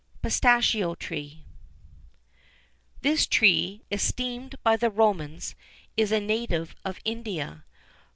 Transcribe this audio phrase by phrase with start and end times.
[0.23, 1.45] PISTACHIO TREE.
[3.03, 5.55] This tree, esteemed by the Romans,[XIV 32]
[5.97, 7.63] is a native of India.